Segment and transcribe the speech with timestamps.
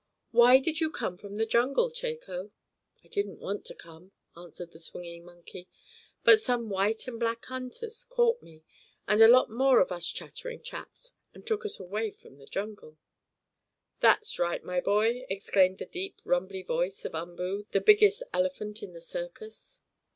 [0.31, 2.49] "Why did you come from the jungle, Chako?"
[3.03, 5.69] "I didn't want to come," answered the swinging monkey.
[6.23, 8.63] "But some white and black hunters caught me,
[9.07, 12.97] and a lot more of us chattering chaps, and took us away from the jungle."
[13.99, 18.93] "That's right, my boy!" exclaimed the deep, rumbly voice of Umboo, the biggest elephant in
[18.93, 19.81] the circus.